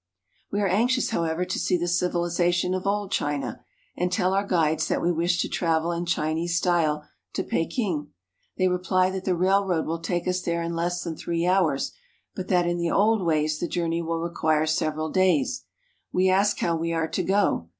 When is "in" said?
5.91-6.07, 10.63-10.73, 12.65-12.79